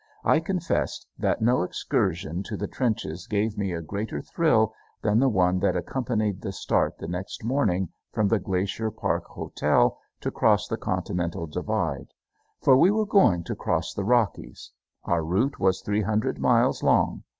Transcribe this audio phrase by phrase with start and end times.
[0.23, 5.29] I confess that no excursion to the trenches gave me a greater thrill than the
[5.29, 10.67] one that accompanied that start the next morning from the Glacier Park Hotel to cross
[10.67, 12.15] the Continental Divide.
[12.63, 14.71] For we were going to cross the Rockies.
[15.03, 17.23] Our route was three hundred miles long.